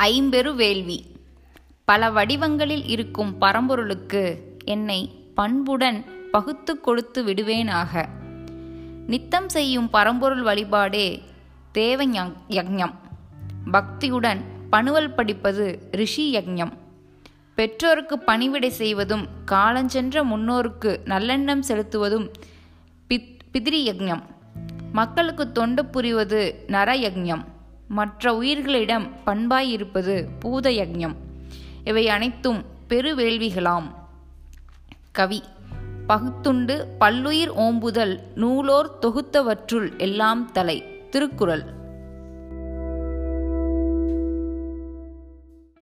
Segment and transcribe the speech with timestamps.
[0.00, 1.06] ஐம்பெரு வேள்வி.
[1.84, 8.08] பல வடிவங்களில் இருக்கும் பரம்பொருளுக்கு என்னை பண்புடன் பகுத்து கொடுத்து விடுவேனாக.
[9.06, 11.22] நித்தம் செய்யும் பரம்பொருள் வழிபாடே
[11.72, 12.94] தேவ ஞ- யக்ஞம்.
[13.72, 14.40] பக்தியுடன்
[14.70, 16.72] பணுவல் படிப்பது ரிஷி யக்ஞம்.
[17.54, 22.30] பெற்றோருக்கு பணிவிடை செய்வதும் காலஞ்சென்ற முன்னோருக்கு நல்லெண்ணம் செலுத்துவதும்
[23.08, 24.22] பித் பிதிரி யக்ஞம்.
[24.92, 27.44] மக்களுக்கு தொண்டு புரிவது நர யக்ஞம்
[27.88, 31.14] மற்ற உயிர்களிடம் பண்பாயிருப்பது பூத யக்ஞம்
[31.84, 33.94] இவை அனைத்தும் பெருவேள்விகளாம்.
[35.12, 35.42] கவி
[36.06, 40.82] பகுத்துண்டு பல்லுயிர் ஓம்புதல் நூலோர் தொகுத்தவற்றுள் எல்லாம் தலை.
[41.10, 41.62] திருக்குறள்.